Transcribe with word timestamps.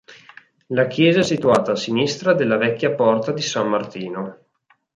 La 0.69 0.87
chiesa 0.87 1.19
è 1.19 1.21
situata 1.21 1.73
a 1.73 1.75
sinistra 1.75 2.33
della 2.33 2.57
vecchia 2.57 2.95
Porta 2.95 3.31
di 3.31 3.43
San 3.43 3.69
Martino. 3.69 4.45